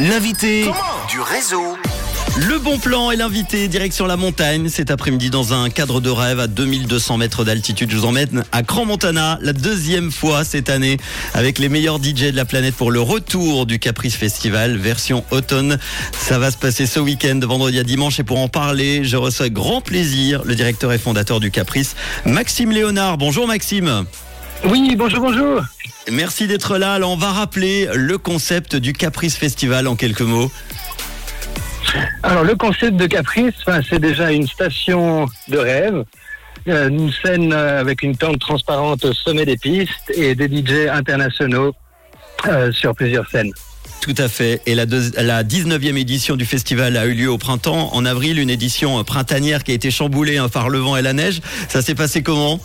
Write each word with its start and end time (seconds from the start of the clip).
L'invité 0.00 0.64
du 1.08 1.20
réseau. 1.20 1.76
Le 2.48 2.58
bon 2.58 2.78
plan 2.78 3.12
et 3.12 3.16
l'invité 3.16 3.68
direction 3.68 4.06
la 4.06 4.16
montagne 4.16 4.68
cet 4.68 4.90
après-midi 4.90 5.30
dans 5.30 5.54
un 5.54 5.70
cadre 5.70 6.00
de 6.00 6.10
rêve 6.10 6.40
à 6.40 6.48
2200 6.48 7.18
mètres 7.18 7.44
d'altitude. 7.44 7.92
Je 7.92 7.96
vous 7.96 8.06
emmène 8.06 8.42
à 8.50 8.62
Grand 8.62 8.86
Montana 8.86 9.38
la 9.40 9.52
deuxième 9.52 10.10
fois 10.10 10.42
cette 10.42 10.68
année 10.68 10.96
avec 11.32 11.60
les 11.60 11.68
meilleurs 11.68 12.02
DJ 12.02 12.32
de 12.32 12.36
la 12.36 12.44
planète 12.44 12.74
pour 12.74 12.90
le 12.90 13.00
retour 13.00 13.66
du 13.66 13.78
Caprice 13.78 14.16
Festival 14.16 14.78
version 14.78 15.24
automne. 15.30 15.78
Ça 16.18 16.40
va 16.40 16.50
se 16.50 16.56
passer 16.56 16.86
ce 16.86 16.98
week-end 16.98 17.38
vendredi 17.40 17.78
à 17.78 17.84
dimanche 17.84 18.18
et 18.18 18.24
pour 18.24 18.40
en 18.40 18.48
parler, 18.48 19.04
je 19.04 19.16
reçois 19.16 19.48
grand 19.48 19.80
plaisir 19.80 20.42
le 20.44 20.56
directeur 20.56 20.92
et 20.92 20.98
fondateur 20.98 21.38
du 21.38 21.52
Caprice, 21.52 21.94
Maxime 22.24 22.72
Léonard. 22.72 23.16
Bonjour 23.16 23.46
Maxime. 23.46 24.06
Oui, 24.64 24.94
bonjour, 24.96 25.20
bonjour. 25.20 25.62
Merci 26.10 26.46
d'être 26.46 26.78
là. 26.78 26.94
Alors 26.94 27.10
on 27.10 27.16
va 27.16 27.32
rappeler 27.32 27.88
le 27.94 28.18
concept 28.18 28.76
du 28.76 28.92
Caprice 28.92 29.36
Festival 29.36 29.86
en 29.86 29.96
quelques 29.96 30.20
mots. 30.22 30.50
Alors 32.22 32.44
le 32.44 32.54
concept 32.56 32.96
de 32.96 33.06
Caprice, 33.06 33.54
c'est 33.88 33.98
déjà 34.00 34.32
une 34.32 34.46
station 34.48 35.26
de 35.48 35.58
rêve, 35.58 36.04
euh, 36.68 36.88
une 36.88 37.12
scène 37.12 37.52
euh, 37.52 37.80
avec 37.80 38.02
une 38.02 38.16
tente 38.16 38.38
transparente 38.40 39.04
au 39.04 39.12
sommet 39.12 39.44
des 39.46 39.56
pistes 39.56 40.10
et 40.14 40.34
des 40.34 40.46
DJ 40.48 40.88
internationaux 40.90 41.74
euh, 42.46 42.72
sur 42.72 42.94
plusieurs 42.94 43.28
scènes. 43.30 43.52
Tout 44.00 44.14
à 44.18 44.28
fait. 44.28 44.60
Et 44.66 44.74
la, 44.74 44.84
deux- 44.86 45.12
la 45.16 45.44
19e 45.44 45.96
édition 45.96 46.36
du 46.36 46.44
festival 46.44 46.96
a 46.96 47.06
eu 47.06 47.14
lieu 47.14 47.30
au 47.30 47.38
printemps. 47.38 47.90
En 47.94 48.04
avril, 48.04 48.38
une 48.38 48.50
édition 48.50 49.02
printanière 49.04 49.62
qui 49.64 49.70
a 49.70 49.74
été 49.74 49.90
chamboulée 49.90 50.36
hein, 50.36 50.48
par 50.50 50.68
le 50.68 50.78
vent 50.78 50.96
et 50.96 51.02
la 51.02 51.12
neige. 51.14 51.40
Ça 51.68 51.80
s'est 51.80 51.94
passé 51.94 52.22
comment? 52.22 52.60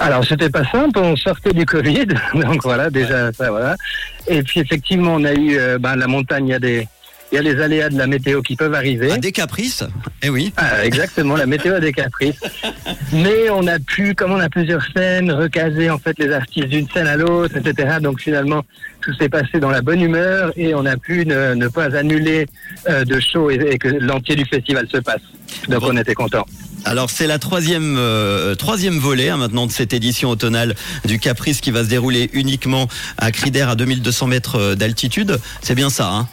Alors 0.00 0.24
c'était 0.24 0.50
pas 0.50 0.64
simple, 0.64 0.98
on 0.98 1.14
sortait 1.16 1.52
du 1.52 1.66
Covid, 1.66 2.06
donc 2.34 2.62
voilà 2.62 2.90
déjà 2.90 3.32
ça 3.32 3.50
voilà. 3.50 3.76
Et 4.26 4.42
puis 4.42 4.60
effectivement 4.60 5.14
on 5.14 5.24
a 5.24 5.32
eu 5.34 5.58
euh, 5.58 5.78
ben, 5.78 5.94
la 5.96 6.06
montagne, 6.06 6.48
il 6.48 6.50
y 6.50 6.54
a 6.54 6.58
des 6.58 6.88
il 7.32 7.36
y 7.36 7.38
a 7.38 7.42
les 7.42 7.62
aléas 7.62 7.90
de 7.90 7.96
la 7.96 8.08
météo 8.08 8.42
qui 8.42 8.56
peuvent 8.56 8.74
arriver. 8.74 9.16
Des 9.18 9.30
caprices 9.30 9.84
Eh 10.20 10.28
oui. 10.30 10.52
Ah, 10.56 10.84
exactement, 10.84 11.36
la 11.36 11.46
météo 11.46 11.74
a 11.74 11.78
des 11.80 11.92
caprices. 11.92 12.40
Mais 13.12 13.48
on 13.50 13.68
a 13.68 13.78
pu, 13.78 14.16
comme 14.16 14.32
on 14.32 14.40
a 14.40 14.48
plusieurs 14.48 14.82
scènes, 14.96 15.30
recaser 15.30 15.90
en 15.90 15.98
fait 15.98 16.18
les 16.18 16.32
artistes 16.32 16.66
d'une 16.66 16.88
scène 16.88 17.06
à 17.06 17.14
l'autre, 17.16 17.56
etc. 17.56 17.98
Donc 18.00 18.20
finalement, 18.20 18.64
tout 19.00 19.14
s'est 19.14 19.28
passé 19.28 19.60
dans 19.60 19.70
la 19.70 19.80
bonne 19.80 20.00
humeur 20.00 20.50
et 20.56 20.74
on 20.74 20.84
a 20.84 20.96
pu 20.96 21.24
ne, 21.24 21.54
ne 21.54 21.68
pas 21.68 21.94
annuler 21.96 22.46
euh, 22.88 23.04
de 23.04 23.20
show 23.20 23.48
et, 23.48 23.54
et 23.74 23.78
que 23.78 23.86
l'entier 23.86 24.34
du 24.34 24.44
festival 24.44 24.88
se 24.90 24.96
passe. 24.98 25.22
Donc 25.68 25.82
Bon. 25.82 25.90
on 25.92 25.96
était 25.98 26.14
contents. 26.14 26.46
Alors 26.84 27.10
c'est 27.10 27.26
la 27.26 27.38
troisième 27.38 27.96
euh, 27.98 28.54
troisième 28.54 28.98
volet 28.98 29.28
hein, 29.28 29.36
maintenant 29.36 29.66
de 29.66 29.72
cette 29.72 29.92
édition 29.92 30.30
automnale 30.30 30.74
du 31.04 31.18
Caprice 31.18 31.60
qui 31.60 31.70
va 31.70 31.84
se 31.84 31.88
dérouler 31.88 32.30
uniquement 32.32 32.88
à 33.18 33.32
cri 33.32 33.50
d'air 33.50 33.68
à 33.68 33.74
2200 33.74 34.26
mètres 34.26 34.56
euh, 34.56 34.74
d'altitude. 34.74 35.38
C'est 35.62 35.74
bien 35.74 35.90
ça, 35.90 36.08
hein? 36.08 36.28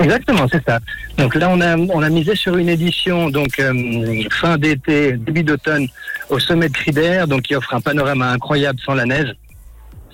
Exactement, 0.00 0.46
c'est 0.50 0.64
ça. 0.64 0.80
Donc 1.18 1.34
là, 1.34 1.48
on 1.50 1.60
a, 1.60 1.76
on 1.76 2.02
a 2.02 2.08
misé 2.08 2.34
sur 2.34 2.56
une 2.56 2.68
édition 2.68 3.30
donc 3.30 3.58
euh, 3.58 4.22
fin 4.30 4.56
d'été, 4.56 5.12
début 5.12 5.42
d'automne, 5.42 5.88
au 6.30 6.38
sommet 6.38 6.68
de 6.68 6.74
Crider, 6.74 7.24
donc 7.26 7.42
qui 7.42 7.54
offre 7.54 7.74
un 7.74 7.80
panorama 7.80 8.30
incroyable 8.30 8.78
sans 8.84 8.94
la 8.94 9.06
neige. 9.06 9.34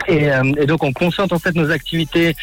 Et, 0.08 0.33
euh, 0.33 0.42
et 0.58 0.66
donc 0.66 0.83
on 0.83 0.92
concentre 0.92 1.34
en 1.34 1.38
fait 1.38 1.55
nos 1.55 1.70
activités 1.70 2.34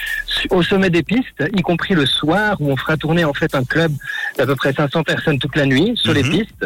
au 0.52 0.62
sommet 0.62 0.90
des 0.90 1.04
pistes, 1.04 1.44
y 1.56 1.62
compris 1.62 1.96
le 1.96 2.06
soir 2.06 2.56
où 2.60 2.72
on 2.72 2.78
fera 2.78 2.98
tourner 2.98 3.26
en 3.26 3.34
fait 3.34 3.56
un 3.56 3.64
club 3.64 3.92
d'à 4.38 4.46
peu 4.46 4.56
près 4.56 4.74
500 4.74 5.04
personnes 5.04 5.40
toute 5.40 5.56
la 5.56 5.66
nuit 5.66 5.94
sur 5.96 6.14
les 6.14 6.24
Mhm. 6.24 6.32
pistes. 6.32 6.66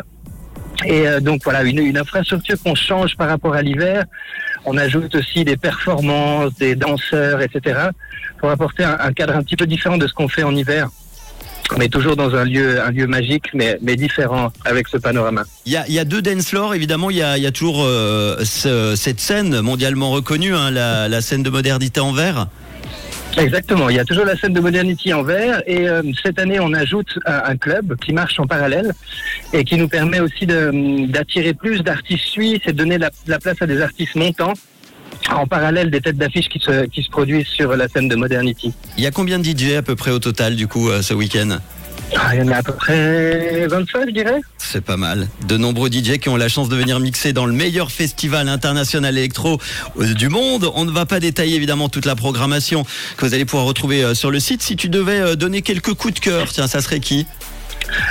Et 0.86 1.08
euh, 1.08 1.20
donc 1.20 1.42
voilà, 1.44 1.64
une, 1.64 1.80
une 1.80 1.98
infrastructure 1.98 2.56
qu'on 2.64 2.76
change 2.76 3.16
par 3.16 3.30
rapport 3.30 3.54
à 3.54 3.62
l'hiver. 3.62 4.06
On 4.66 4.78
ajoute 4.78 5.14
aussi 5.16 5.44
des 5.44 5.58
performances, 5.58 6.54
des 6.56 6.76
danseurs, 6.76 7.42
etc. 7.42 7.80
pour 8.40 8.50
apporter 8.50 8.84
un, 8.84 8.98
un 9.00 9.12
cadre 9.14 9.36
un 9.36 9.44
petit 9.44 9.56
peu 9.56 9.66
différent 9.68 9.98
de 9.98 10.08
ce 10.08 10.14
qu'on 10.14 10.28
fait 10.28 10.44
en 10.44 10.56
hiver. 10.56 10.90
Mais 11.78 11.88
toujours 11.88 12.16
dans 12.18 12.36
un 12.36 12.44
lieu, 12.44 12.82
un 12.82 12.92
lieu 12.92 13.08
magique, 13.08 13.46
mais, 13.54 13.78
mais 13.82 13.96
différent 13.96 14.52
avec 14.66 14.88
ce 14.90 14.98
panorama. 14.98 15.44
Il 15.66 15.72
y 15.72 15.78
a, 15.78 15.86
il 15.88 15.94
y 15.94 16.00
a 16.00 16.04
deux 16.06 16.22
dance 16.22 16.48
floors, 16.50 16.74
évidemment. 16.76 17.10
Il 17.10 17.18
y 17.18 17.22
a, 17.22 17.38
il 17.38 17.44
y 17.44 17.48
a 17.48 17.52
toujours 17.52 17.84
euh, 17.84 18.44
ce- 18.44 18.96
cette 18.98 19.20
scène 19.22 19.62
mondialement 19.62 20.12
reconnue, 20.12 20.54
hein, 20.54 20.70
la, 20.72 21.08
la 21.08 21.22
scène 21.22 21.44
de 21.44 21.50
modernité 21.50 22.00
en 22.02 22.12
verre. 22.12 22.48
Exactement. 23.38 23.90
Il 23.90 23.96
y 23.96 24.00
a 24.00 24.06
toujours 24.06 24.26
la 24.26 24.36
scène 24.36 24.54
de 24.54 24.60
Modernity 24.60 25.14
en 25.14 25.24
vert 25.24 25.62
et 25.66 25.88
euh, 25.88 26.02
cette 26.22 26.40
année 26.40 26.60
on 26.60 26.74
ajoute 26.74 27.18
un, 27.26 27.56
club 27.56 27.96
qui 27.98 28.14
marche 28.14 28.40
en 28.40 28.46
parallèle 28.46 28.94
et 29.54 29.64
qui 29.64 29.78
nous 29.78 29.88
permet 29.88 30.20
aussi 30.20 30.46
d'attirer 30.46 31.54
plus 31.54 31.82
d'artistes 31.82 32.26
suisses 32.26 32.62
et 32.66 32.74
de 32.74 32.78
donner 32.78 32.98
la, 32.98 33.10
la 33.28 33.40
place 33.40 33.62
à 33.62 33.68
des 33.68 33.82
artistes 33.82 34.16
montants 34.16 34.54
en 35.30 35.48
parallèle 35.48 35.92
des 35.92 36.02
têtes 36.02 36.18
d'affiche 36.18 36.50
qui 36.50 36.60
se, 36.60 36.86
qui 36.88 37.04
se 37.04 37.10
produisent 37.10 37.48
sur 37.48 37.76
la 37.76 37.88
scène 37.88 38.08
de 38.08 38.16
Modernity. 38.16 38.74
Il 38.98 39.04
y 39.04 39.08
a 39.08 39.12
combien 39.12 39.40
de 39.40 39.78
à 39.78 39.82
peu 39.82 39.96
près 39.96 40.12
au 40.12 40.20
total 40.20 40.56
du 40.56 40.68
coup 40.68 40.90
euh, 40.90 41.02
ce 41.02 41.14
week-end? 41.14 41.60
Il 42.34 42.40
y 42.40 42.42
en 42.42 42.48
a 42.50 42.58
à 42.58 42.64
peu 42.64 42.74
près 42.74 43.68
25 43.68 44.08
je 44.08 44.12
dirais. 44.12 44.42
C'est 44.58 44.84
pas 44.84 44.98
mal. 44.98 45.28
De 45.48 45.58
nombreux 45.58 45.90
DJ 45.90 46.18
qui 46.18 46.30
ont 46.30 46.38
la 46.38 46.50
chance 46.50 46.70
de 46.70 46.76
venir 46.76 47.00
mixer 47.00 47.34
dans 47.34 47.46
le 47.46 47.54
meilleur 47.54 47.92
festival 47.92 48.48
international 48.50 49.18
électro 49.18 49.60
euh, 50.00 50.14
du 50.14 50.30
monde. 50.30 50.72
On 50.76 50.86
ne 50.86 50.92
va 50.92 51.06
pas 51.06 51.20
détailler 51.20 51.56
évidemment 51.56 51.90
toute 51.90 52.06
la 52.06 52.16
programmation 52.16 52.84
que 53.18 53.26
vous 53.26 53.34
allez 53.34 53.46
pouvoir 53.46 53.66
retrouver 53.66 54.04
euh, 54.04 54.14
sur 54.14 54.32
le 54.32 54.40
site. 54.40 54.62
Si 54.62 54.76
tu 54.76 54.90
devais 54.90 55.20
euh, 55.20 55.36
donner 55.36 55.62
quelques 55.62 55.94
coups 55.94 56.14
de 56.16 56.20
cœur, 56.20 56.48
tiens, 56.50 56.68
ça 56.68 56.82
serait 56.82 57.00
qui? 57.00 57.26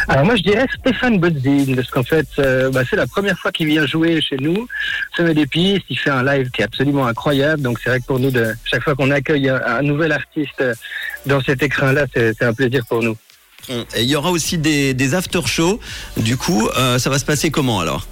Alors 0.09 0.25
moi 0.25 0.37
je 0.37 0.43
dirais 0.43 0.67
Stéphane 0.79 1.19
Bodzin 1.19 1.75
parce 1.75 1.89
qu'en 1.89 2.03
fait 2.03 2.27
euh, 2.39 2.71
bah, 2.71 2.83
c'est 2.89 2.97
la 2.97 3.07
première 3.07 3.39
fois 3.39 3.51
qu'il 3.53 3.67
vient 3.67 3.87
jouer 3.87 4.21
chez 4.21 4.37
nous. 4.39 4.67
Se 5.17 5.23
met 5.23 5.35
des 5.35 5.47
pistes, 5.47 5.85
il 5.89 5.99
fait 5.99 6.11
un 6.11 6.23
live 6.23 6.51
qui 6.51 6.61
est 6.61 6.65
absolument 6.65 7.07
incroyable. 7.07 7.63
Donc 7.63 7.79
c'est 7.83 7.91
vrai 7.91 8.01
que 8.01 8.07
pour 8.07 8.21
nous 8.21 8.31
de 8.31 8.55
chaque 8.65 8.83
fois 8.83 8.95
qu'on 8.95 9.11
accueille 9.11 9.49
un, 9.49 9.61
un 9.65 9.83
nouvel 9.83 10.13
artiste 10.13 10.63
dans 11.27 11.41
cet 11.41 11.63
écrin 11.63 11.93
là, 11.93 12.07
c'est 12.13 12.43
un 12.43 12.53
plaisir 12.53 12.85
pour 12.87 13.03
nous. 13.03 13.17
Et 13.69 14.03
Il 14.03 14.09
y 14.09 14.17
aura 14.17 14.31
aussi 14.31 14.59
des, 14.59 14.95
des 14.95 15.15
after-shows. 15.15 15.81
Du 16.17 16.37
coup, 16.37 16.69
euh, 16.77 16.99
ça 16.99 17.11
va 17.11 17.19
se 17.19 17.25
passer 17.25 17.51
comment 17.51 17.81
alors? 17.81 18.07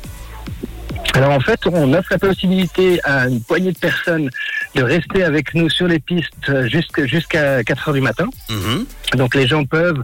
Alors 1.15 1.31
en 1.31 1.41
fait, 1.41 1.59
on 1.67 1.93
offre 1.95 2.09
la 2.11 2.19
possibilité 2.19 3.01
à 3.03 3.29
une 3.29 3.41
poignée 3.41 3.73
de 3.73 3.79
personnes 3.79 4.31
de 4.75 4.83
rester 4.83 5.25
avec 5.25 5.55
nous 5.55 5.71
sur 5.71 5.89
les 5.89 5.99
pistes 5.99 6.67
jusqu'à 6.67 7.65
4 7.65 7.89
heures 7.89 7.95
du 7.95 8.01
matin. 8.01 8.29
Mhm. 8.51 8.87
Donc 9.15 9.35
les 9.35 9.47
gens 9.47 9.65
peuvent 9.65 10.03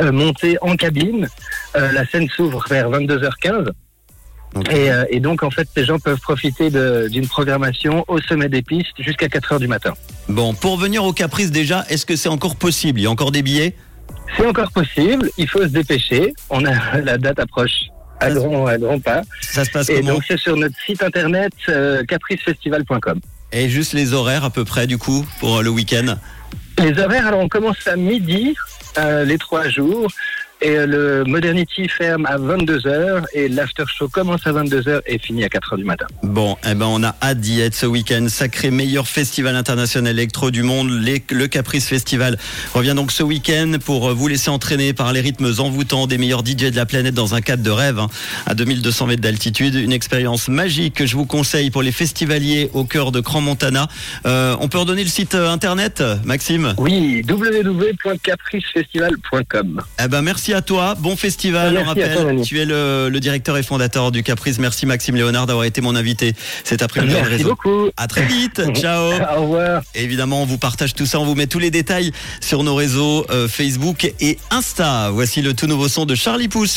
euh, 0.00 0.12
monter 0.12 0.56
en 0.62 0.74
cabine. 0.76 1.28
Euh, 1.76 1.92
la 1.92 2.06
scène 2.06 2.28
s'ouvre 2.28 2.64
vers 2.68 2.90
22h15. 2.90 3.68
Ok. 4.54 4.72
Et, 4.72 4.90
et 5.10 5.20
donc 5.20 5.42
en 5.42 5.50
fait, 5.50 5.68
les 5.76 5.84
gens 5.84 5.98
peuvent 5.98 6.20
profiter 6.20 6.70
d'une 7.10 7.28
programmation 7.28 8.04
au 8.08 8.20
sommet 8.22 8.48
des 8.48 8.62
pistes 8.62 8.94
jusqu'à 8.98 9.28
4 9.28 9.52
heures 9.52 9.60
du 9.60 9.68
matin. 9.68 9.92
Bon, 10.28 10.54
pour 10.54 10.78
venir 10.78 11.04
au 11.04 11.12
Caprice 11.12 11.50
déjà, 11.50 11.84
est-ce 11.90 12.06
que 12.06 12.16
c'est 12.16 12.30
encore 12.30 12.56
possible? 12.56 12.98
Il 13.00 13.02
y 13.02 13.06
a 13.06 13.10
encore 13.10 13.32
des 13.32 13.42
billets? 13.42 13.74
C'est 14.36 14.46
encore 14.46 14.70
possible, 14.72 15.30
il 15.38 15.48
faut 15.48 15.62
se 15.62 15.66
dépêcher. 15.68 16.32
On 16.50 16.64
a 16.64 17.00
la 17.04 17.18
date 17.18 17.38
approche 17.38 17.86
à 18.20 18.28
Ça- 18.28 18.34
grand, 18.34 18.66
à 18.66 18.78
grand 18.78 18.98
pas. 19.00 19.22
Ça 19.40 19.64
se 19.64 19.70
passe 19.70 19.88
Et 19.90 19.96
comment 19.96 20.14
donc 20.14 20.24
c'est 20.26 20.38
sur 20.38 20.56
notre 20.56 20.76
site 20.84 21.02
internet 21.02 21.52
euh, 21.68 22.02
capricefestival.com. 22.04 23.20
Et 23.52 23.68
juste 23.68 23.92
les 23.92 24.12
horaires 24.12 24.44
à 24.44 24.50
peu 24.50 24.64
près 24.64 24.86
du 24.86 24.98
coup 24.98 25.24
pour 25.40 25.58
euh, 25.58 25.62
le 25.62 25.70
week-end? 25.70 26.16
Les 26.78 26.98
horaires, 26.98 27.26
alors 27.28 27.40
on 27.40 27.48
commence 27.48 27.86
à 27.86 27.96
midi 27.96 28.54
euh, 28.98 29.24
les 29.24 29.38
trois 29.38 29.68
jours. 29.68 30.10
Et 30.62 30.70
euh, 30.70 30.86
le 30.86 31.24
Modernity 31.24 31.86
ferme 31.88 32.24
à 32.26 32.38
22h 32.38 33.24
et 33.34 33.48
l'after 33.48 33.84
show 33.86 34.08
commence 34.08 34.46
à 34.46 34.52
22h 34.52 35.00
et 35.06 35.18
finit 35.18 35.44
à 35.44 35.48
4h 35.48 35.76
du 35.76 35.84
matin. 35.84 36.06
Bon, 36.22 36.56
eh 36.66 36.74
ben 36.74 36.86
on 36.86 37.02
a 37.02 37.14
hâte 37.22 37.40
d'y 37.40 37.60
être 37.60 37.74
ce 37.74 37.84
week-end. 37.84 38.26
Sacré 38.30 38.70
meilleur 38.70 39.06
festival 39.06 39.54
international 39.54 40.14
électro 40.14 40.50
du 40.50 40.62
monde. 40.62 40.88
Les- 40.90 41.22
le 41.30 41.46
Caprice 41.46 41.86
Festival 41.88 42.38
revient 42.72 42.94
donc 42.96 43.12
ce 43.12 43.22
week-end 43.22 43.72
pour 43.84 44.08
euh, 44.08 44.14
vous 44.14 44.28
laisser 44.28 44.48
entraîner 44.48 44.94
par 44.94 45.12
les 45.12 45.20
rythmes 45.20 45.52
envoûtants 45.58 46.06
des 46.06 46.16
meilleurs 46.16 46.40
DJ 46.44 46.70
de 46.70 46.76
la 46.76 46.86
planète 46.86 47.12
dans 47.14 47.34
un 47.34 47.42
cadre 47.42 47.62
de 47.62 47.70
rêve 47.70 47.98
hein, 47.98 48.08
à 48.46 48.54
2200 48.54 49.06
mètres 49.08 49.20
d'altitude. 49.22 49.74
Une 49.74 49.92
expérience 49.92 50.48
magique 50.48 50.94
que 50.94 51.04
je 51.06 51.16
vous 51.16 51.26
conseille 51.26 51.70
pour 51.70 51.82
les 51.82 51.92
festivaliers 51.92 52.70
au 52.72 52.84
cœur 52.84 53.12
de 53.12 53.20
Grand 53.20 53.42
Montana. 53.42 53.88
Euh, 54.26 54.56
on 54.60 54.68
peut 54.68 54.78
redonner 54.78 55.04
le 55.04 55.10
site 55.10 55.34
internet, 55.34 56.02
Maxime? 56.24 56.72
Oui, 56.78 57.22
www.capricefestival.com. 57.28 59.82
Eh 60.02 60.08
ben 60.08 60.22
merci 60.22 60.45
à 60.54 60.62
toi. 60.62 60.94
Bon 60.98 61.16
festival. 61.16 61.72
Merci 61.74 61.88
on 61.90 61.94
toi, 61.94 62.04
rappelle, 62.22 62.40
tu 62.42 62.60
es 62.60 62.64
le, 62.64 63.08
le 63.10 63.20
directeur 63.20 63.56
et 63.56 63.62
fondateur 63.62 64.10
du 64.12 64.22
Caprice. 64.22 64.58
Merci 64.58 64.86
Maxime 64.86 65.16
Léonard 65.16 65.46
d'avoir 65.46 65.64
été 65.64 65.80
mon 65.80 65.94
invité 65.96 66.34
cet 66.64 66.82
après-midi 66.82 67.14
Merci 67.14 67.30
réseau. 67.30 67.48
beaucoup. 67.50 67.88
À 67.96 68.06
très 68.06 68.24
vite. 68.26 68.62
Ciao. 68.74 69.12
Au 69.36 69.42
revoir. 69.42 69.82
Évidemment, 69.94 70.42
on 70.42 70.46
vous 70.46 70.58
partage 70.58 70.94
tout 70.94 71.06
ça, 71.06 71.20
on 71.20 71.24
vous 71.24 71.34
met 71.34 71.46
tous 71.46 71.58
les 71.58 71.70
détails 71.70 72.12
sur 72.40 72.62
nos 72.64 72.74
réseaux 72.74 73.26
euh, 73.30 73.48
Facebook 73.48 74.12
et 74.20 74.38
Insta. 74.50 75.10
Voici 75.12 75.42
le 75.42 75.54
tout 75.54 75.66
nouveau 75.66 75.88
son 75.88 76.06
de 76.06 76.14
Charlie 76.14 76.48
Pouce 76.48 76.74